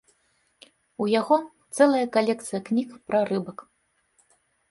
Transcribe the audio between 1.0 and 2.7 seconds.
У яго цэлая калекцыя